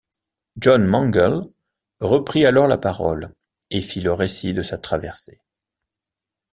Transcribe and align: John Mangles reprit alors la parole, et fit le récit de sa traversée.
John 0.57 0.83
Mangles 0.87 1.45
reprit 1.99 2.47
alors 2.47 2.65
la 2.67 2.79
parole, 2.79 3.35
et 3.69 3.81
fit 3.81 3.99
le 3.99 4.11
récit 4.13 4.51
de 4.51 4.63
sa 4.63 4.79
traversée. 4.79 5.37